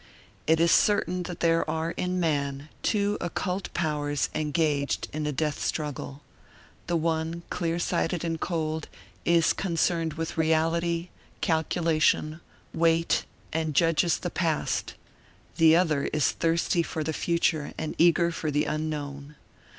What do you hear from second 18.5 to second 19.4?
unknown.